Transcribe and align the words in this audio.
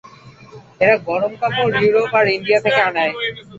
এরা 0.81 0.95
গরম 1.07 1.33
কাপড় 1.41 1.73
ইউরোপ 1.81 2.11
আর 2.19 2.25
ইণ্ডিয়া 2.35 2.59
থেকে 2.65 2.81
আনায়। 2.89 3.13